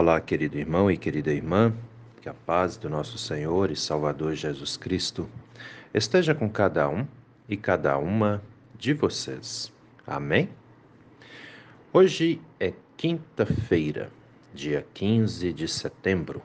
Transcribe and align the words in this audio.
Olá, 0.00 0.20
querido 0.20 0.56
irmão 0.56 0.88
e 0.88 0.96
querida 0.96 1.32
irmã, 1.32 1.74
que 2.22 2.28
a 2.28 2.32
paz 2.32 2.76
do 2.76 2.88
nosso 2.88 3.18
Senhor 3.18 3.68
e 3.68 3.74
Salvador 3.74 4.32
Jesus 4.36 4.76
Cristo 4.76 5.28
esteja 5.92 6.36
com 6.36 6.48
cada 6.48 6.88
um 6.88 7.04
e 7.48 7.56
cada 7.56 7.98
uma 7.98 8.40
de 8.78 8.94
vocês. 8.94 9.72
Amém? 10.06 10.50
Hoje 11.92 12.40
é 12.60 12.72
quinta-feira, 12.96 14.08
dia 14.54 14.86
15 14.94 15.52
de 15.52 15.66
setembro. 15.66 16.40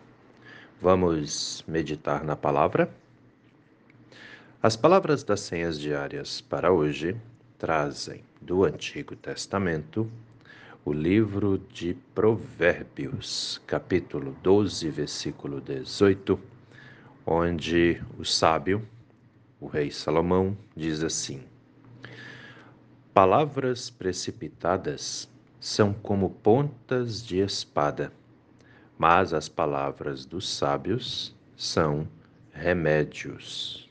Vamos 0.82 1.64
meditar 1.68 2.24
na 2.24 2.36
palavra? 2.36 2.92
As 4.64 4.76
palavras 4.76 5.24
das 5.24 5.42
senhas 5.42 5.80
diárias 5.80 6.42
para 6.42 6.72
hoje 6.72 7.16
trazem 7.60 8.24
do 8.42 8.64
Antigo 8.64 9.16
Testamento 9.16 10.10
o 10.86 10.92
livro 10.92 11.58
de 11.72 11.94
Provérbios, 12.14 13.62
capítulo 13.66 14.36
12, 14.44 14.90
versículo 14.90 15.62
18, 15.62 16.38
onde 17.26 18.04
o 18.20 18.26
sábio, 18.26 18.86
o 19.62 19.68
rei 19.68 19.90
Salomão, 19.90 20.58
diz 20.76 21.02
assim: 21.02 21.42
Palavras 23.14 23.90
precipitadas 23.90 25.30
são 25.58 25.94
como 25.94 26.30
pontas 26.30 27.26
de 27.26 27.38
espada, 27.40 28.12
mas 28.98 29.34
as 29.34 29.48
palavras 29.48 30.26
dos 30.26 30.50
sábios 30.50 31.34
são 31.56 32.06
remédios. 32.52 33.90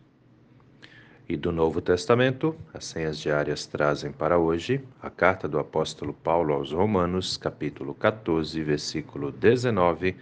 E 1.28 1.36
do 1.36 1.52
Novo 1.52 1.80
Testamento, 1.80 2.54
as 2.74 2.84
senhas 2.84 3.16
diárias 3.18 3.64
trazem 3.64 4.10
para 4.10 4.38
hoje 4.38 4.82
a 5.00 5.08
carta 5.08 5.46
do 5.46 5.58
apóstolo 5.58 6.12
Paulo 6.12 6.52
aos 6.52 6.72
Romanos, 6.72 7.36
capítulo 7.36 7.94
14, 7.94 8.60
versículo 8.62 9.30
19, 9.30 10.16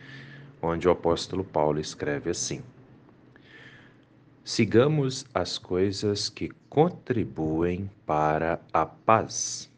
onde 0.61 0.87
o 0.87 0.91
apóstolo 0.91 1.43
Paulo 1.43 1.81
escreve 1.81 2.31
assim: 2.31 2.63
Sigamos 4.45 5.25
as 5.33 5.57
coisas 5.57 6.29
que 6.29 6.51
contribuem 6.69 7.91
para 8.05 8.61
a 8.73 8.85
paz 8.85 9.71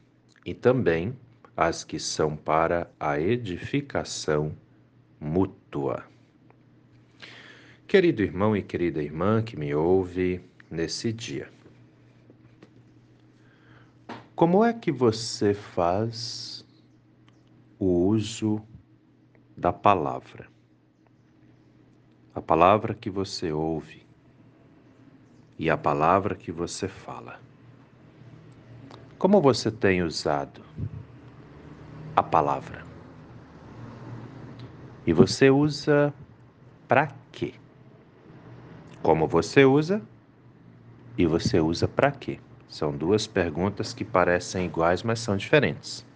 e 0.44 0.52
também 0.52 1.16
as 1.56 1.84
que 1.84 2.00
são 2.00 2.36
para 2.36 2.90
a 2.98 3.20
edificação 3.20 4.52
mútua. 5.20 6.04
Querido 7.86 8.22
irmão 8.22 8.56
e 8.56 8.62
querida 8.62 9.02
irmã 9.02 9.42
que 9.42 9.56
me 9.56 9.74
ouve, 9.74 10.40
nesse 10.72 11.12
dia. 11.12 11.50
Como 14.34 14.64
é 14.64 14.72
que 14.72 14.90
você 14.90 15.52
faz 15.52 16.64
o 17.78 18.06
uso 18.06 18.60
da 19.54 19.70
palavra? 19.70 20.48
A 22.34 22.40
palavra 22.40 22.94
que 22.94 23.10
você 23.10 23.52
ouve 23.52 24.06
e 25.58 25.68
a 25.68 25.76
palavra 25.76 26.34
que 26.34 26.50
você 26.50 26.88
fala. 26.88 27.38
Como 29.18 29.42
você 29.42 29.70
tem 29.70 30.02
usado 30.02 30.64
a 32.16 32.22
palavra? 32.22 32.84
E 35.06 35.12
você 35.12 35.50
usa 35.50 36.14
para 36.88 37.12
quê? 37.30 37.54
Como 39.02 39.28
você 39.28 39.64
usa 39.64 40.02
e 41.16 41.26
você 41.26 41.60
usa 41.60 41.86
para 41.86 42.10
quê? 42.10 42.38
São 42.68 42.96
duas 42.96 43.26
perguntas 43.26 43.92
que 43.92 44.04
parecem 44.04 44.64
iguais, 44.64 45.02
mas 45.02 45.20
são 45.20 45.36
diferentes. 45.36 46.06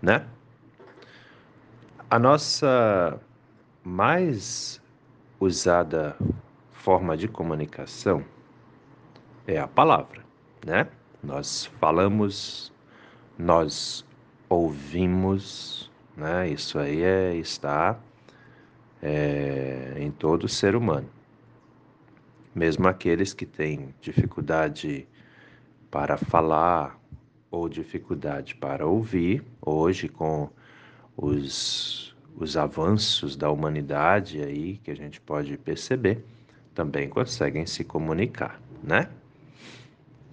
Né? 0.00 0.26
A 2.10 2.18
nossa 2.18 3.18
mais 3.82 4.80
usada 5.40 6.16
forma 6.70 7.16
de 7.16 7.28
comunicação 7.28 8.24
é 9.46 9.58
a 9.58 9.66
palavra, 9.66 10.22
né? 10.64 10.88
Nós 11.22 11.66
falamos, 11.80 12.72
nós 13.38 14.04
ouvimos, 14.48 15.90
né? 16.16 16.48
Isso 16.48 16.78
aí 16.78 17.02
é, 17.02 17.34
está 17.36 17.98
é, 19.00 19.94
em 19.96 20.10
todo 20.10 20.48
ser 20.48 20.76
humano 20.76 21.08
mesmo 22.54 22.86
aqueles 22.88 23.32
que 23.32 23.46
têm 23.46 23.94
dificuldade 24.00 25.06
para 25.90 26.16
falar 26.16 26.98
ou 27.50 27.68
dificuldade 27.68 28.54
para 28.54 28.86
ouvir, 28.86 29.42
hoje 29.60 30.08
com 30.08 30.48
os, 31.16 32.16
os 32.36 32.56
avanços 32.56 33.36
da 33.36 33.50
humanidade 33.50 34.42
aí 34.42 34.78
que 34.82 34.90
a 34.90 34.96
gente 34.96 35.20
pode 35.20 35.56
perceber, 35.58 36.24
também 36.74 37.08
conseguem 37.08 37.66
se 37.66 37.84
comunicar, 37.84 38.60
né? 38.82 39.08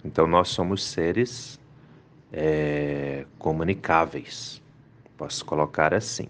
Então 0.02 0.26
nós 0.26 0.48
somos 0.48 0.82
seres 0.82 1.60
é, 2.32 3.26
comunicáveis, 3.38 4.62
posso 5.16 5.44
colocar 5.44 5.92
assim. 5.92 6.28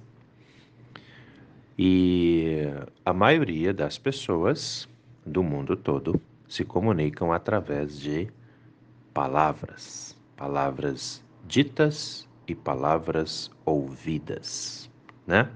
E 1.79 2.65
a 3.05 3.13
maioria 3.15 3.73
das 3.73 3.97
pessoas 3.97 4.89
do 5.31 5.43
mundo 5.43 5.77
todo 5.77 6.21
se 6.49 6.65
comunicam 6.65 7.33
através 7.33 7.99
de 7.99 8.29
palavras, 9.15 10.17
palavras 10.37 11.23
ditas 11.47 12.29
e 12.47 12.55
palavras 12.55 13.51
ouvidas, 13.65 14.91
né? 15.27 15.51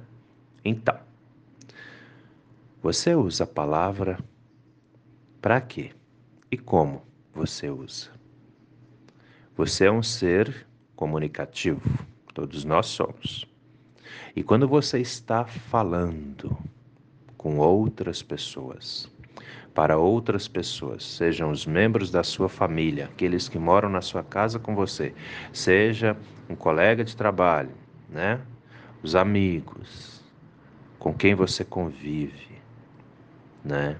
Então, 0.65 0.99
você 2.81 3.15
usa 3.15 3.45
a 3.45 3.47
palavra 3.47 4.19
para 5.43 5.61
quê? 5.61 5.91
E 6.51 6.57
como 6.57 7.03
você 7.35 7.69
usa? 7.69 8.11
Você 9.57 9.87
é 9.87 9.91
um 9.91 10.03
ser 10.03 10.67
comunicativo, 10.95 11.83
todos 12.33 12.65
nós 12.65 12.87
somos. 12.87 13.47
E 14.37 14.43
quando 14.43 14.67
você 14.69 15.01
está 15.01 15.45
falando 15.45 16.57
com 17.37 17.59
outras 17.59 18.23
pessoas, 18.23 19.13
para 19.75 19.99
outras 19.99 20.47
pessoas, 20.47 21.05
sejam 21.05 21.51
os 21.51 21.67
membros 21.67 22.11
da 22.11 22.23
sua 22.23 22.49
família, 22.49 23.07
aqueles 23.07 23.49
que 23.49 23.59
moram 23.59 23.89
na 23.89 24.01
sua 24.01 24.23
casa 24.23 24.59
com 24.59 24.75
você, 24.75 25.13
seja 25.53 26.17
um 26.49 26.55
colega 26.55 27.03
de 27.03 27.17
trabalho, 27.17 27.73
né? 28.09 28.41
Os 29.03 29.17
amigos 29.17 30.23
com 30.99 31.13
quem 31.13 31.35
você 31.35 31.65
convive, 31.65 32.63
né? 33.65 33.97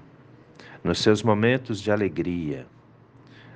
Nos 0.81 0.99
seus 0.99 1.21
momentos 1.21 1.81
de 1.81 1.91
alegria, 1.91 2.65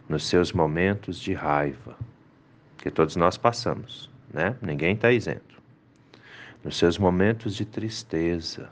nos 0.07 0.27
seus 0.27 0.51
momentos 0.51 1.17
de 1.19 1.33
raiva, 1.33 1.95
que 2.77 2.91
todos 2.91 3.15
nós 3.15 3.37
passamos, 3.37 4.11
né? 4.31 4.57
Ninguém 4.61 4.93
está 4.93 5.11
isento. 5.11 5.57
Nos 6.63 6.77
seus 6.77 6.97
momentos 6.97 7.55
de 7.55 7.63
tristeza, 7.63 8.69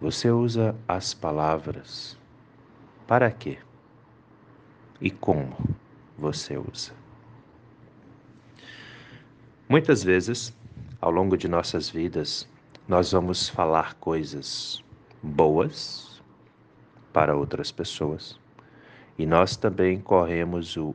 você 0.00 0.30
usa 0.30 0.76
as 0.86 1.12
palavras 1.12 2.16
para 3.06 3.30
quê? 3.30 3.58
E 5.00 5.10
como 5.10 5.56
você 6.16 6.56
usa? 6.56 6.92
Muitas 9.68 10.02
vezes, 10.04 10.56
ao 11.00 11.10
longo 11.10 11.36
de 11.36 11.48
nossas 11.48 11.90
vidas, 11.90 12.48
nós 12.86 13.12
vamos 13.12 13.48
falar 13.48 13.94
coisas 13.94 14.82
boas 15.22 16.22
para 17.12 17.36
outras 17.36 17.72
pessoas 17.72 18.38
e 19.18 19.26
nós 19.26 19.56
também 19.56 20.00
corremos 20.00 20.76
o 20.76 20.94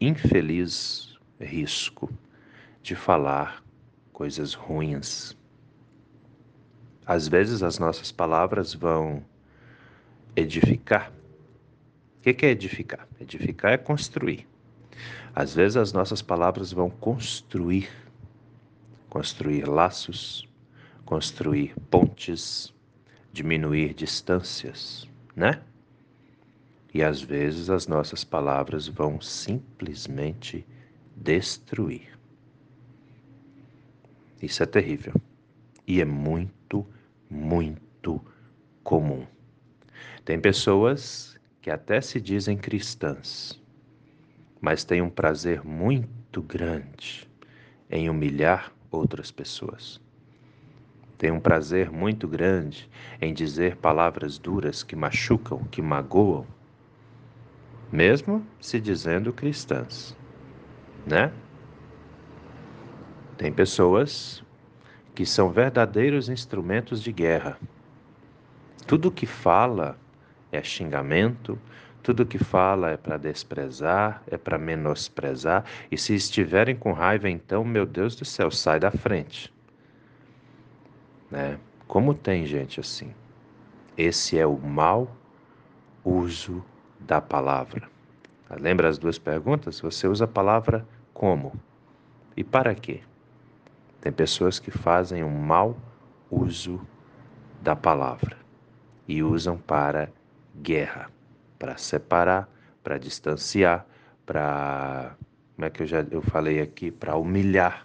infeliz 0.00 1.18
risco 1.40 2.10
de 2.82 2.94
falar 2.94 3.64
coisas 4.12 4.52
ruins 4.54 5.36
às 7.06 7.28
vezes 7.28 7.62
as 7.62 7.78
nossas 7.78 8.10
palavras 8.10 8.74
vão 8.74 9.22
edificar. 10.34 11.12
O 12.18 12.20
que 12.20 12.44
é 12.44 12.50
edificar? 12.50 13.06
Edificar 13.20 13.72
é 13.72 13.78
construir. 13.78 14.46
Às 15.32 15.54
vezes 15.54 15.76
as 15.76 15.92
nossas 15.92 16.20
palavras 16.20 16.72
vão 16.72 16.90
construir, 16.90 17.88
construir 19.08 19.68
laços, 19.68 20.48
construir 21.04 21.76
pontes, 21.88 22.74
diminuir 23.32 23.94
distâncias, 23.94 25.06
né? 25.36 25.60
E 26.92 27.04
às 27.04 27.20
vezes 27.22 27.70
as 27.70 27.86
nossas 27.86 28.24
palavras 28.24 28.88
vão 28.88 29.20
simplesmente 29.20 30.66
destruir. 31.14 32.18
Isso 34.42 34.62
é 34.62 34.66
terrível 34.66 35.14
e 35.86 36.00
é 36.00 36.04
muito 36.04 36.55
muito 37.30 38.20
comum. 38.82 39.26
Tem 40.24 40.40
pessoas 40.40 41.38
que 41.60 41.70
até 41.70 42.00
se 42.00 42.20
dizem 42.20 42.56
cristãs, 42.56 43.60
mas 44.60 44.84
têm 44.84 45.02
um 45.02 45.10
prazer 45.10 45.64
muito 45.64 46.42
grande 46.42 47.28
em 47.90 48.08
humilhar 48.08 48.72
outras 48.90 49.30
pessoas. 49.30 50.00
Tem 51.18 51.30
um 51.30 51.40
prazer 51.40 51.90
muito 51.90 52.28
grande 52.28 52.88
em 53.20 53.32
dizer 53.32 53.76
palavras 53.76 54.38
duras 54.38 54.82
que 54.82 54.94
machucam, 54.94 55.64
que 55.64 55.80
magoam, 55.80 56.46
mesmo 57.90 58.46
se 58.60 58.80
dizendo 58.80 59.32
cristãs, 59.32 60.16
né? 61.06 61.32
Tem 63.38 63.52
pessoas 63.52 64.42
que 65.16 65.24
são 65.24 65.48
verdadeiros 65.48 66.28
instrumentos 66.28 67.02
de 67.02 67.10
guerra. 67.10 67.58
Tudo 68.86 69.10
que 69.10 69.24
fala 69.24 69.98
é 70.52 70.62
xingamento, 70.62 71.58
tudo 72.02 72.26
que 72.26 72.36
fala 72.36 72.90
é 72.90 72.98
para 72.98 73.16
desprezar, 73.16 74.22
é 74.30 74.36
para 74.36 74.58
menosprezar, 74.58 75.64
e 75.90 75.96
se 75.96 76.14
estiverem 76.14 76.76
com 76.76 76.92
raiva, 76.92 77.30
então, 77.30 77.64
meu 77.64 77.86
Deus 77.86 78.14
do 78.14 78.26
céu, 78.26 78.50
sai 78.50 78.78
da 78.78 78.90
frente. 78.90 79.50
Né? 81.30 81.58
Como 81.88 82.12
tem 82.12 82.44
gente 82.44 82.78
assim? 82.78 83.14
Esse 83.96 84.38
é 84.38 84.46
o 84.46 84.58
mau 84.58 85.16
uso 86.04 86.62
da 87.00 87.22
palavra. 87.22 87.88
Lembra 88.60 88.90
as 88.90 88.98
duas 88.98 89.18
perguntas? 89.18 89.80
Você 89.80 90.06
usa 90.06 90.26
a 90.26 90.28
palavra 90.28 90.86
como? 91.14 91.54
E 92.36 92.44
para 92.44 92.74
quê? 92.74 93.00
Tem 94.06 94.12
pessoas 94.12 94.60
que 94.60 94.70
fazem 94.70 95.24
um 95.24 95.36
mau 95.36 95.76
uso 96.30 96.80
da 97.60 97.74
palavra 97.74 98.36
e 99.08 99.20
usam 99.20 99.58
para 99.58 100.12
guerra, 100.62 101.10
para 101.58 101.76
separar, 101.76 102.48
para 102.84 102.98
distanciar, 102.98 103.84
para 104.24 105.16
como 105.56 105.66
é 105.66 105.70
que 105.70 105.82
eu 105.82 105.86
já 105.88 106.06
eu 106.08 106.22
falei 106.22 106.60
aqui, 106.60 106.92
para 106.92 107.16
humilhar, 107.16 107.84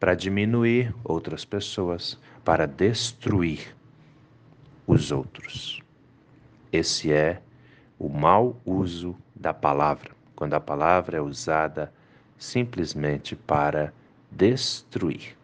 para 0.00 0.16
diminuir 0.16 0.92
outras 1.04 1.44
pessoas, 1.44 2.18
para 2.44 2.66
destruir 2.66 3.72
os 4.88 5.12
outros. 5.12 5.80
Esse 6.72 7.12
é 7.12 7.40
o 7.96 8.08
mau 8.08 8.56
uso 8.66 9.16
da 9.36 9.54
palavra, 9.54 10.10
quando 10.34 10.54
a 10.54 10.60
palavra 10.60 11.18
é 11.18 11.20
usada 11.20 11.92
simplesmente 12.36 13.36
para 13.36 13.92
destruir 14.32 15.38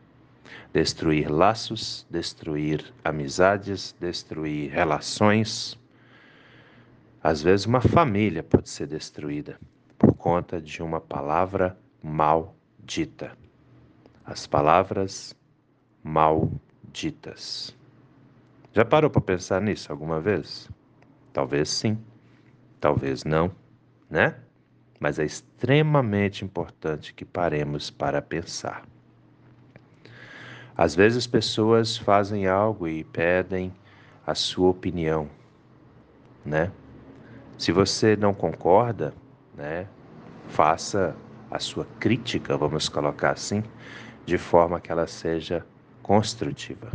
destruir 0.73 1.31
laços, 1.31 2.07
destruir 2.11 2.93
amizades, 3.05 3.95
destruir 3.99 4.71
relações. 4.71 5.79
Às 7.23 7.43
vezes, 7.43 7.67
uma 7.67 7.81
família 7.81 8.43
pode 8.43 8.69
ser 8.69 8.87
destruída 8.87 9.59
por 9.99 10.13
conta 10.15 10.61
de 10.61 10.83
uma 10.83 11.01
palavra 11.01 11.77
maldita. 12.03 13.37
As 14.25 14.47
palavras 14.47 15.35
malditas. 16.03 17.77
Já 18.73 18.85
parou 18.85 19.11
para 19.11 19.21
pensar 19.21 19.61
nisso 19.61 19.91
alguma 19.91 20.21
vez? 20.21 20.69
Talvez 21.33 21.69
sim, 21.69 21.99
talvez 22.81 23.25
não, 23.25 23.51
né? 24.09 24.37
Mas 25.01 25.19
é 25.19 25.25
extremamente 25.25 26.45
importante 26.45 27.13
que 27.13 27.25
paremos 27.25 27.91
para 27.91 28.23
pensar. 28.23 28.85
Às 30.79 30.95
vezes 30.95 31.27
pessoas 31.27 31.97
fazem 31.97 32.47
algo 32.47 32.87
e 32.87 33.03
pedem 33.03 33.73
a 34.27 34.35
sua 34.35 34.69
opinião, 34.69 35.31
né? 36.45 36.71
Se 37.57 37.73
você 37.73 38.15
não 38.15 38.35
concorda, 38.35 39.15
né, 39.55 39.89
faça 40.49 41.17
a 41.51 41.59
sua 41.59 41.87
crítica, 41.99 42.59
vamos 42.59 42.91
colocar 42.91 43.31
assim, 43.31 43.63
de 44.27 44.37
forma 44.37 44.79
que 44.79 44.93
ela 44.93 45.07
seja 45.07 45.65
construtiva. 46.03 46.93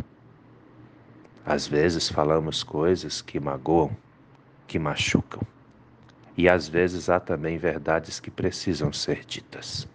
Às 1.44 1.66
vezes 1.66 2.08
falamos 2.08 2.62
coisas 2.62 3.20
que 3.20 3.40
magoam, 3.40 3.90
que 4.68 4.78
machucam. 4.78 5.42
E 6.38 6.48
às 6.48 6.68
vezes 6.68 7.10
há 7.10 7.20
também 7.20 7.58
verdades 7.58 8.20
que 8.20 8.30
precisam 8.30 8.94
ser 8.94 9.26
ditas 9.26 9.88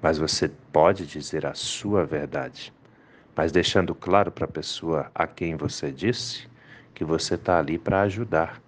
mas 0.00 0.18
você 0.18 0.48
pode 0.72 1.06
dizer 1.06 1.46
a 1.46 1.54
sua 1.54 2.04
verdade, 2.04 2.72
mas 3.34 3.52
deixando 3.52 3.94
claro 3.94 4.30
para 4.30 4.44
a 4.44 4.48
pessoa 4.48 5.10
a 5.14 5.26
quem 5.26 5.56
você 5.56 5.90
disse 5.92 6.48
que 6.94 7.04
você 7.04 7.34
está 7.34 7.58
ali 7.58 7.78
para 7.78 8.02
ajudar, 8.02 8.60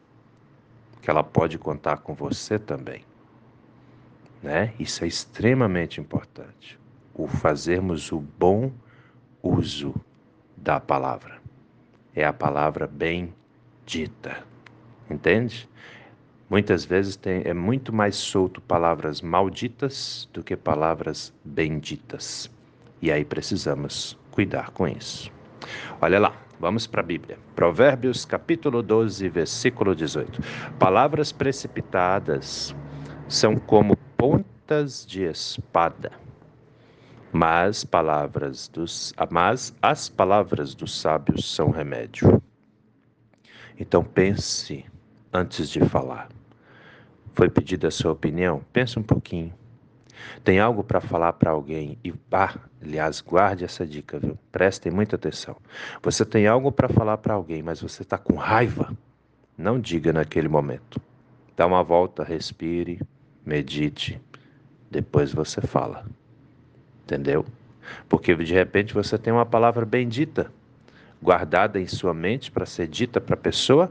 que 1.03 1.11
ela 1.11 1.25
pode 1.25 1.59
contar 1.59 1.97
com 1.99 2.15
você 2.15 2.59
também. 2.59 3.05
Né? 4.43 4.73
Isso 4.79 5.05
é 5.05 5.09
extremamente 5.09 6.00
importante. 6.00 6.79
O 7.12 7.27
fazermos 7.27 8.12
o 8.12 8.21
bom 8.21 8.71
uso 9.43 9.94
da 10.56 10.79
palavra. 10.79 11.38
É 12.15 12.25
a 12.25 12.33
palavra 12.33 12.87
bem 12.87 13.35
dita. 13.85 14.44
Entende? 15.11 15.69
Muitas 16.50 16.85
vezes 16.85 17.14
tem, 17.14 17.43
é 17.44 17.55
muito 17.55 17.93
mais 17.93 18.17
solto 18.17 18.61
palavras 18.61 19.23
malditas 19.23 20.29
do 20.32 20.43
que 20.43 20.56
palavras 20.56 21.32
benditas. 21.44 22.50
E 23.00 23.12
aí 23.12 23.25
precisamos 23.25 24.19
cuidar 24.32 24.70
com 24.70 24.88
isso. 24.88 25.31
Olha 26.00 26.19
lá, 26.19 26.35
vamos 26.58 26.88
para 26.88 27.02
a 27.02 27.05
Bíblia. 27.05 27.38
Provérbios 27.55 28.25
capítulo 28.25 28.82
12, 28.82 29.29
versículo 29.29 29.94
18. 29.94 30.41
Palavras 30.76 31.31
precipitadas 31.31 32.75
são 33.29 33.55
como 33.55 33.97
pontas 34.17 35.06
de 35.06 35.23
espada, 35.23 36.11
mas 37.32 37.85
palavras 37.85 38.67
dos 38.67 39.14
mas 39.31 39.73
as 39.81 40.08
palavras 40.08 40.75
dos 40.75 41.00
sábios 41.00 41.55
são 41.55 41.70
remédio. 41.70 42.43
Então 43.79 44.02
pense 44.02 44.85
antes 45.32 45.70
de 45.70 45.79
falar. 45.85 46.29
Foi 47.35 47.49
pedida 47.49 47.88
a 47.88 47.91
sua 47.91 48.12
opinião? 48.12 48.62
Pensa 48.73 48.99
um 48.99 49.03
pouquinho. 49.03 49.53
Tem 50.44 50.61
algo 50.61 50.82
para 50.85 51.00
falar 51.00 51.32
para 51.35 51.50
alguém 51.50 51.99
e, 52.05 52.12
ah, 52.32 52.55
aliás, 52.82 53.21
guarde 53.21 53.65
essa 53.65 53.87
dica, 53.87 54.19
viu? 54.19 54.38
Prestem 54.53 54.93
muita 54.93 55.17
atenção. 55.17 55.56
Você 56.03 56.25
tem 56.25 56.47
algo 56.47 56.71
para 56.71 56.88
falar 56.88 57.19
para 57.19 57.35
alguém, 57.35 57.62
mas 57.62 57.81
você 57.81 58.03
está 58.03 58.19
com 58.19 58.35
raiva? 58.35 58.93
Não 59.56 59.79
diga 59.79 60.12
naquele 60.12 60.49
momento. 60.49 61.00
Dá 61.56 61.67
uma 61.67 61.82
volta, 61.82 62.23
respire, 62.23 63.00
medite, 63.44 64.21
depois 64.91 65.33
você 65.33 65.61
fala. 65.61 66.06
Entendeu? 67.05 67.44
Porque 68.09 68.35
de 68.35 68.55
repente 68.55 68.95
você 68.95 69.19
tem 69.19 69.33
uma 69.33 69.47
palavra 69.47 69.85
bendita 69.85 70.52
guardada 71.23 71.78
em 71.81 71.87
sua 71.87 72.14
mente 72.14 72.50
para 72.50 72.64
ser 72.64 72.88
dita 72.88 73.21
para 73.21 73.35
a 73.35 73.38
pessoa, 73.38 73.90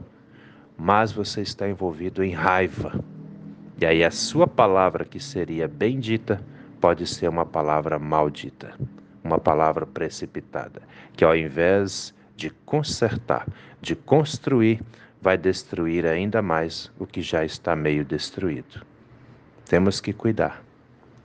mas 0.76 1.12
você 1.12 1.42
está 1.42 1.68
envolvido 1.68 2.24
em 2.24 2.32
raiva 2.32 2.98
e 3.80 3.86
aí 3.86 4.04
a 4.04 4.10
sua 4.10 4.46
palavra 4.46 5.06
que 5.06 5.18
seria 5.18 5.66
bendita 5.66 6.44
pode 6.80 7.06
ser 7.06 7.28
uma 7.28 7.46
palavra 7.46 7.98
maldita, 7.98 8.74
uma 9.24 9.38
palavra 9.38 9.86
precipitada, 9.86 10.82
que 11.16 11.24
ao 11.24 11.34
invés 11.34 12.14
de 12.36 12.50
consertar, 12.66 13.46
de 13.80 13.96
construir, 13.96 14.82
vai 15.20 15.38
destruir 15.38 16.04
ainda 16.04 16.42
mais 16.42 16.92
o 16.98 17.06
que 17.06 17.22
já 17.22 17.42
está 17.42 17.74
meio 17.74 18.04
destruído. 18.04 18.84
Temos 19.64 19.98
que 19.98 20.12
cuidar. 20.12 20.62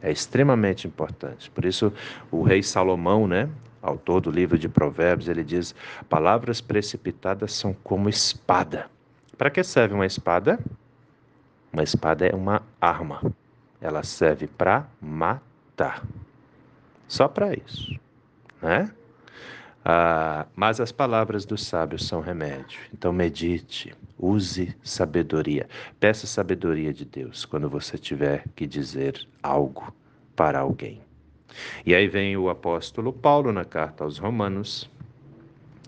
É 0.01 0.11
extremamente 0.11 0.87
importante. 0.87 1.51
Por 1.51 1.65
isso, 1.65 1.91
o 2.31 2.41
rei 2.41 2.63
Salomão, 2.63 3.27
né, 3.27 3.49
autor 3.81 4.21
do 4.21 4.31
livro 4.31 4.57
de 4.57 4.69
Provérbios, 4.69 5.27
ele 5.27 5.43
diz: 5.43 5.75
palavras 6.07 6.61
precipitadas 6.61 7.53
são 7.53 7.73
como 7.83 8.07
espada. 8.07 8.89
Para 9.37 9.49
que 9.49 9.63
serve 9.63 9.93
uma 9.93 10.05
espada? 10.05 10.59
Uma 11.75 11.83
espada 11.83 12.25
é 12.25 12.33
uma 12.33 12.63
arma. 12.79 13.21
Ela 13.81 14.01
serve 14.01 14.47
para 14.47 14.87
matar. 15.01 16.07
Só 17.05 17.27
para 17.27 17.53
isso, 17.53 17.99
né? 18.61 18.89
Ah, 19.83 20.45
mas 20.55 20.79
as 20.79 20.93
palavras 20.93 21.43
dos 21.43 21.65
sábios 21.65 22.07
são 22.07 22.21
remédio. 22.21 22.79
Então 22.93 23.11
medite, 23.11 23.93
use 24.17 24.73
sabedoria. 24.81 25.67
Peça 25.99 26.25
sabedoria 26.25 26.93
de 26.93 27.03
Deus 27.03 27.43
quando 27.43 27.69
você 27.69 27.97
tiver 27.97 28.45
que 28.55 28.65
dizer 28.65 29.27
algo 29.43 29.93
para 30.33 30.59
alguém. 30.59 31.01
E 31.85 31.93
aí 31.93 32.07
vem 32.07 32.37
o 32.37 32.49
apóstolo 32.49 33.11
Paulo 33.11 33.51
na 33.51 33.65
carta 33.65 34.05
aos 34.05 34.17
Romanos, 34.17 34.89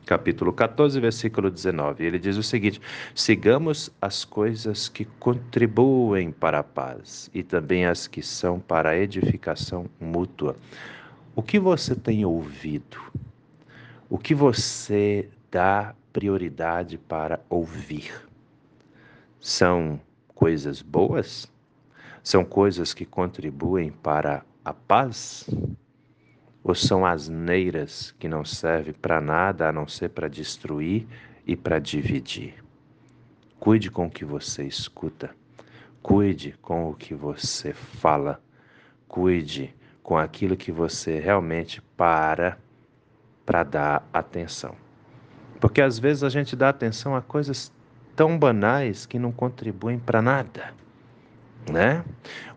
capítulo 0.08 0.54
14, 0.54 1.00
versículo 1.00 1.52
19. 1.52 2.04
Ele 2.04 2.18
diz 2.18 2.38
o 2.38 2.44
seguinte: 2.44 2.82
sigamos 3.14 3.92
as 4.02 4.26
coisas 4.26 4.90
que 4.90 5.06
contribuem 5.20 6.32
para 6.32 6.60
a 6.60 6.64
paz 6.64 7.30
e 7.34 7.44
também 7.44 7.86
as 7.86 8.08
que 8.08 8.24
são 8.24 8.60
para 8.60 8.92
a 8.92 8.98
edificação 8.98 9.86
mútua. 10.00 10.56
O 11.36 11.44
que 11.44 11.60
você 11.60 11.94
tem 11.94 12.26
ouvido? 12.26 12.98
O 14.10 14.18
que 14.18 14.34
você 14.34 15.30
dá 15.52 15.94
prioridade 16.12 16.98
para 16.98 17.40
ouvir? 17.50 18.12
São 19.40 20.00
coisas 20.34 20.82
boas? 20.82 21.52
São 22.24 22.44
coisas 22.44 22.94
que 22.94 23.06
contribuem 23.06 23.92
para 23.92 24.44
a 24.64 24.74
paz? 24.74 25.48
Ou 26.68 26.76
são 26.76 27.06
asneiras 27.06 28.14
que 28.20 28.28
não 28.28 28.44
servem 28.44 28.94
para 28.94 29.22
nada 29.22 29.70
a 29.70 29.72
não 29.72 29.88
ser 29.88 30.10
para 30.10 30.28
destruir 30.28 31.08
e 31.46 31.56
para 31.56 31.80
dividir? 31.80 32.56
Cuide 33.58 33.90
com 33.90 34.08
o 34.08 34.10
que 34.10 34.26
você 34.26 34.66
escuta. 34.66 35.34
Cuide 36.02 36.58
com 36.62 36.90
o 36.90 36.94
que 36.94 37.16
você 37.16 37.72
fala. 37.72 38.42
Cuide 39.08 39.74
com 40.04 40.18
aquilo 40.18 40.58
que 40.58 40.70
você 40.70 41.18
realmente 41.22 41.82
para 41.96 42.58
para 43.46 43.64
dar 43.64 44.06
atenção. 44.12 44.76
Porque 45.62 45.82
às 45.82 45.98
vezes 45.98 46.22
a 46.22 46.30
gente 46.30 46.54
dá 46.54 46.68
atenção 46.68 47.16
a 47.16 47.22
coisas 47.22 47.72
tão 48.14 48.38
banais 48.38 49.06
que 49.06 49.18
não 49.18 49.32
contribuem 49.32 49.98
para 49.98 50.22
nada, 50.22 50.74
né? 51.72 52.04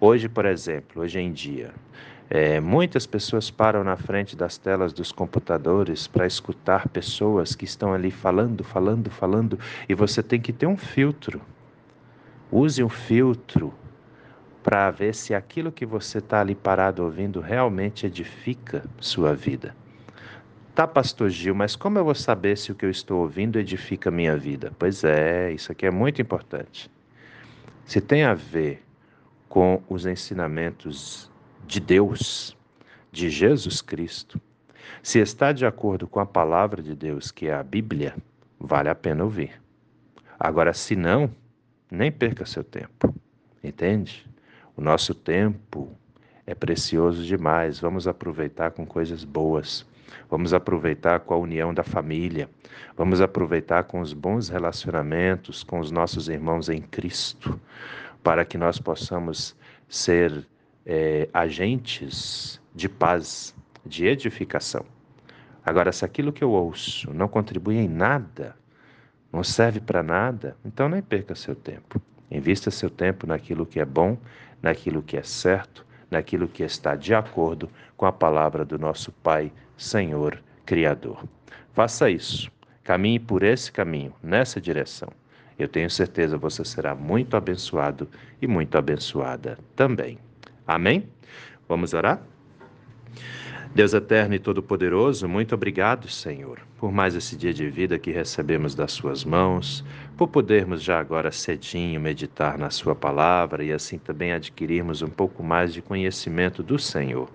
Hoje, 0.00 0.28
por 0.28 0.46
exemplo, 0.46 1.00
hoje 1.00 1.20
em 1.20 1.32
dia, 1.32 1.72
é, 2.32 2.60
muitas 2.60 3.06
pessoas 3.06 3.50
param 3.50 3.82
na 3.82 3.96
frente 3.96 4.36
das 4.36 4.56
telas 4.56 4.92
dos 4.92 5.10
computadores 5.10 6.06
para 6.06 6.24
escutar 6.24 6.88
pessoas 6.88 7.56
que 7.56 7.64
estão 7.64 7.92
ali 7.92 8.12
falando, 8.12 8.62
falando, 8.62 9.10
falando, 9.10 9.58
e 9.88 9.94
você 9.94 10.22
tem 10.22 10.40
que 10.40 10.52
ter 10.52 10.66
um 10.66 10.76
filtro. 10.76 11.40
Use 12.52 12.84
um 12.84 12.88
filtro 12.88 13.74
para 14.62 14.92
ver 14.92 15.12
se 15.12 15.34
aquilo 15.34 15.72
que 15.72 15.84
você 15.84 16.18
está 16.18 16.40
ali 16.40 16.54
parado 16.54 17.02
ouvindo 17.02 17.40
realmente 17.40 18.06
edifica 18.06 18.84
sua 19.00 19.34
vida. 19.34 19.74
Tá, 20.72 20.86
pastor 20.86 21.30
Gil, 21.30 21.54
mas 21.54 21.74
como 21.74 21.98
eu 21.98 22.04
vou 22.04 22.14
saber 22.14 22.56
se 22.56 22.70
o 22.70 22.76
que 22.76 22.86
eu 22.86 22.90
estou 22.90 23.22
ouvindo 23.22 23.58
edifica 23.58 24.08
minha 24.08 24.36
vida? 24.36 24.72
Pois 24.78 25.02
é, 25.02 25.52
isso 25.52 25.72
aqui 25.72 25.84
é 25.84 25.90
muito 25.90 26.22
importante. 26.22 26.88
Se 27.84 28.00
tem 28.00 28.22
a 28.22 28.34
ver 28.34 28.84
com 29.48 29.82
os 29.88 30.06
ensinamentos 30.06 31.29
de 31.70 31.78
Deus, 31.78 32.56
de 33.12 33.30
Jesus 33.30 33.80
Cristo, 33.80 34.40
se 35.04 35.20
está 35.20 35.52
de 35.52 35.64
acordo 35.64 36.08
com 36.08 36.18
a 36.18 36.26
palavra 36.26 36.82
de 36.82 36.96
Deus, 36.96 37.30
que 37.30 37.46
é 37.46 37.54
a 37.54 37.62
Bíblia, 37.62 38.16
vale 38.58 38.88
a 38.88 38.94
pena 38.94 39.22
ouvir. 39.22 39.52
Agora, 40.36 40.74
se 40.74 40.96
não, 40.96 41.30
nem 41.88 42.10
perca 42.10 42.44
seu 42.44 42.64
tempo, 42.64 43.14
entende? 43.62 44.26
O 44.76 44.80
nosso 44.80 45.14
tempo 45.14 45.88
é 46.44 46.56
precioso 46.56 47.22
demais, 47.22 47.78
vamos 47.78 48.08
aproveitar 48.08 48.72
com 48.72 48.84
coisas 48.84 49.22
boas. 49.22 49.86
Vamos 50.28 50.52
aproveitar 50.52 51.20
com 51.20 51.34
a 51.34 51.38
união 51.38 51.72
da 51.72 51.84
família. 51.84 52.50
Vamos 52.96 53.20
aproveitar 53.20 53.84
com 53.84 54.00
os 54.00 54.12
bons 54.12 54.48
relacionamentos 54.48 55.62
com 55.62 55.78
os 55.78 55.92
nossos 55.92 56.28
irmãos 56.28 56.68
em 56.68 56.82
Cristo, 56.82 57.60
para 58.24 58.44
que 58.44 58.58
nós 58.58 58.80
possamos 58.80 59.54
ser 59.88 60.44
é, 60.84 61.28
agentes 61.32 62.60
de 62.74 62.88
paz, 62.88 63.54
de 63.84 64.06
edificação. 64.06 64.84
Agora, 65.64 65.92
se 65.92 66.04
aquilo 66.04 66.32
que 66.32 66.42
eu 66.42 66.50
ouço 66.50 67.12
não 67.12 67.28
contribui 67.28 67.76
em 67.76 67.88
nada, 67.88 68.56
não 69.32 69.44
serve 69.44 69.80
para 69.80 70.02
nada, 70.02 70.56
então 70.64 70.88
nem 70.88 71.02
perca 71.02 71.34
seu 71.34 71.54
tempo. 71.54 72.00
Invista 72.30 72.70
seu 72.70 72.88
tempo 72.88 73.26
naquilo 73.26 73.66
que 73.66 73.80
é 73.80 73.84
bom, 73.84 74.16
naquilo 74.62 75.02
que 75.02 75.16
é 75.16 75.22
certo, 75.22 75.86
naquilo 76.10 76.48
que 76.48 76.62
está 76.62 76.96
de 76.96 77.14
acordo 77.14 77.68
com 77.96 78.06
a 78.06 78.12
palavra 78.12 78.64
do 78.64 78.78
nosso 78.78 79.12
Pai, 79.12 79.52
Senhor, 79.76 80.42
Criador. 80.66 81.24
Faça 81.72 82.10
isso. 82.10 82.50
Caminhe 82.82 83.20
por 83.20 83.42
esse 83.42 83.70
caminho, 83.70 84.12
nessa 84.22 84.60
direção. 84.60 85.08
Eu 85.58 85.68
tenho 85.68 85.90
certeza 85.90 86.38
você 86.38 86.64
será 86.64 86.94
muito 86.94 87.36
abençoado 87.36 88.08
e 88.40 88.46
muito 88.46 88.76
abençoada 88.78 89.58
também. 89.76 90.18
Amém? 90.70 91.08
Vamos 91.68 91.94
orar? 91.94 92.22
Deus 93.74 93.92
eterno 93.92 94.36
e 94.36 94.38
todo-poderoso, 94.38 95.28
muito 95.28 95.52
obrigado, 95.52 96.08
Senhor, 96.08 96.60
por 96.78 96.92
mais 96.92 97.16
esse 97.16 97.36
dia 97.36 97.52
de 97.52 97.68
vida 97.68 97.98
que 97.98 98.12
recebemos 98.12 98.72
das 98.72 98.92
Suas 98.92 99.24
mãos, 99.24 99.84
por 100.16 100.28
podermos 100.28 100.80
já 100.80 101.00
agora 101.00 101.32
cedinho 101.32 102.00
meditar 102.00 102.56
na 102.56 102.70
Sua 102.70 102.94
palavra 102.94 103.64
e 103.64 103.72
assim 103.72 103.98
também 103.98 104.32
adquirirmos 104.32 105.02
um 105.02 105.08
pouco 105.08 105.42
mais 105.42 105.74
de 105.74 105.82
conhecimento 105.82 106.62
do 106.62 106.78
Senhor. 106.78 107.28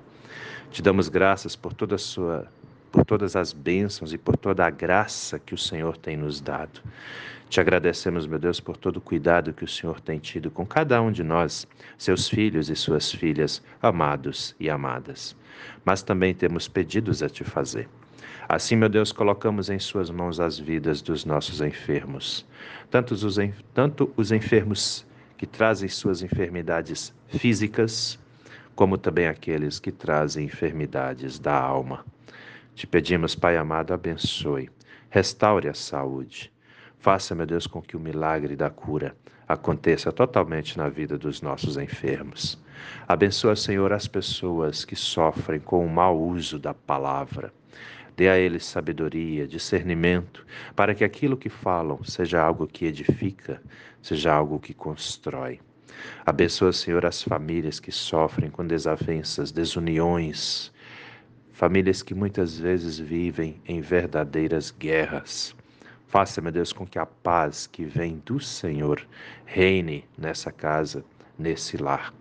Te 0.71 0.81
damos 0.81 1.09
graças 1.09 1.57
por 1.57 1.73
toda 1.73 1.95
a 1.95 1.97
Sua 1.97 2.47
por 2.91 3.05
todas 3.05 3.35
as 3.35 3.53
bênçãos 3.53 4.13
e 4.13 4.17
por 4.17 4.37
toda 4.37 4.65
a 4.65 4.69
graça 4.69 5.39
que 5.39 5.53
o 5.53 5.57
Senhor 5.57 5.97
tem 5.97 6.15
nos 6.17 6.41
dado. 6.41 6.81
Te 7.49 7.59
agradecemos, 7.59 8.25
meu 8.25 8.39
Deus, 8.39 8.59
por 8.59 8.75
todo 8.75 8.97
o 8.97 9.01
cuidado 9.01 9.53
que 9.53 9.63
o 9.63 9.67
Senhor 9.67 10.01
tem 10.01 10.17
tido 10.19 10.49
com 10.49 10.65
cada 10.65 11.01
um 11.01 11.11
de 11.11 11.23
nós, 11.23 11.67
seus 11.97 12.27
filhos 12.27 12.69
e 12.69 12.75
suas 12.75 13.11
filhas, 13.11 13.61
amados 13.81 14.55
e 14.59 14.69
amadas. 14.69 15.35
Mas 15.83 16.01
também 16.01 16.33
temos 16.33 16.67
pedidos 16.67 17.21
a 17.21 17.29
te 17.29 17.43
fazer. 17.43 17.87
Assim, 18.47 18.75
meu 18.75 18.89
Deus, 18.89 19.11
colocamos 19.11 19.69
em 19.69 19.79
Suas 19.79 20.09
mãos 20.09 20.39
as 20.39 20.59
vidas 20.59 21.01
dos 21.01 21.25
nossos 21.25 21.61
enfermos, 21.61 22.45
tanto 22.91 23.13
os, 23.13 23.37
tanto 23.73 24.11
os 24.15 24.31
enfermos 24.31 25.05
que 25.37 25.47
trazem 25.47 25.89
suas 25.89 26.21
enfermidades 26.21 27.13
físicas, 27.27 28.19
como 28.75 28.97
também 28.97 29.27
aqueles 29.27 29.79
que 29.79 29.91
trazem 29.91 30.45
enfermidades 30.45 31.39
da 31.39 31.57
alma. 31.57 32.05
Te 32.75 32.85
pedimos, 32.85 33.35
Pai 33.35 33.55
amado, 33.55 33.93
abençoe, 33.93 34.69
restaure 35.09 35.69
a 35.69 35.73
saúde. 35.73 36.51
Faça, 36.99 37.33
meu 37.33 37.45
Deus, 37.45 37.65
com 37.65 37.81
que 37.81 37.95
o 37.95 37.99
milagre 37.99 38.53
da 38.53 38.69
cura 38.69 39.15
aconteça 39.47 40.11
totalmente 40.11 40.77
na 40.77 40.89
vida 40.89 41.17
dos 41.17 41.41
nossos 41.41 41.77
enfermos. 41.77 42.61
Abençoa, 43.07 43.55
Senhor, 43.55 43.93
as 43.93 44.09
pessoas 44.09 44.83
que 44.83 44.93
sofrem 44.93 45.61
com 45.61 45.85
o 45.85 45.89
mau 45.89 46.21
uso 46.21 46.59
da 46.59 46.73
palavra. 46.73 47.53
Dê 48.17 48.27
a 48.27 48.37
eles 48.37 48.65
sabedoria, 48.65 49.47
discernimento, 49.47 50.45
para 50.75 50.93
que 50.93 51.05
aquilo 51.05 51.37
que 51.37 51.49
falam 51.49 52.03
seja 52.03 52.41
algo 52.41 52.67
que 52.67 52.85
edifica, 52.85 53.61
seja 54.01 54.33
algo 54.33 54.59
que 54.59 54.73
constrói. 54.73 55.61
Abençoa, 56.25 56.73
Senhor, 56.73 57.05
as 57.05 57.23
famílias 57.23 57.79
que 57.79 57.91
sofrem 57.91 58.49
com 58.49 58.67
desavenças, 58.67 59.49
desuniões, 59.49 60.73
famílias 61.55 62.03
que 62.03 62.13
muitas 62.13 62.59
vezes 62.59 62.99
vivem 62.99 63.61
em 63.65 63.79
verdadeiras 63.79 64.71
guerras. 64.71 65.55
Faça, 66.05 66.41
meu 66.41 66.51
Deus, 66.51 66.73
com 66.73 66.85
que 66.85 66.99
a 66.99 67.05
paz 67.05 67.65
que 67.65 67.85
vem 67.85 68.21
do 68.25 68.41
Senhor 68.41 69.01
reine 69.45 70.03
nessa 70.17 70.51
casa, 70.51 71.03
nesse 71.39 71.77
lar. 71.77 72.13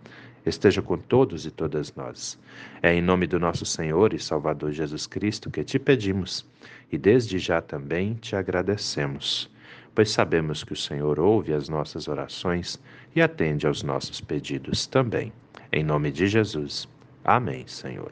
Esteja 0.45 0.81
com 0.81 0.97
todos 0.97 1.45
e 1.45 1.51
todas 1.51 1.93
nós. 1.95 2.39
É 2.81 2.93
em 2.93 3.01
nome 3.01 3.27
do 3.27 3.37
nosso 3.37 3.65
Senhor 3.65 4.13
e 4.13 4.19
Salvador 4.19 4.71
Jesus 4.71 5.05
Cristo 5.05 5.51
que 5.51 5.65
te 5.65 5.77
pedimos 5.77 6.45
e 6.89 6.97
desde 6.97 7.37
já 7.37 7.61
também 7.61 8.13
te 8.13 8.37
agradecemos, 8.37 9.51
pois 9.93 10.11
sabemos 10.11 10.63
que 10.63 10.71
o 10.71 10.77
Senhor 10.77 11.19
ouve 11.19 11.53
as 11.53 11.67
nossas 11.67 12.07
orações 12.07 12.81
e 13.13 13.21
atende 13.21 13.67
aos 13.67 13.83
nossos 13.83 14.21
pedidos 14.21 14.87
também. 14.87 15.33
Em 15.73 15.83
nome 15.83 16.09
de 16.09 16.25
Jesus. 16.25 16.87
Amém, 17.25 17.67
Senhor. 17.67 18.11